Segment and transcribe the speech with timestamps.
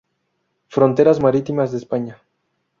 [0.67, 2.17] Fronteras marítimas de España.